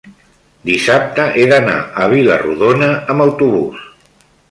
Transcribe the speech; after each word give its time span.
dissabte 0.69 1.27
he 1.41 1.45
d'anar 1.53 1.77
a 2.05 2.09
Vila-rodona 2.17 2.91
amb 3.15 3.29
autobús. 3.31 3.87